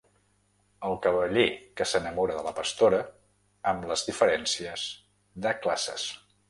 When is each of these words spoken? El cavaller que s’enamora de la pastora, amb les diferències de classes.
El 0.87 0.95
cavaller 1.03 1.43
que 1.81 1.87
s’enamora 1.91 2.39
de 2.39 2.47
la 2.49 2.55
pastora, 2.61 3.03
amb 3.75 3.89
les 3.93 4.09
diferències 4.11 4.91
de 5.47 5.59
classes. 5.67 6.13